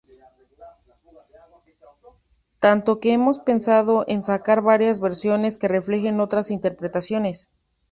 Tanto 2.57 2.99
que 2.99 3.13
Hemos 3.13 3.37
pensado 3.37 4.03
en 4.07 4.23
sacar 4.23 4.63
varias 4.63 4.99
versiones 4.99 5.59
que 5.59 5.67
reflejen 5.67 6.19
otras 6.21 6.49
interpretaciones". 6.49 7.51